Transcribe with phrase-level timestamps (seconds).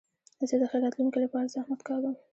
[0.49, 2.15] زه د ښې راتلونکي له پاره زحمت کاږم.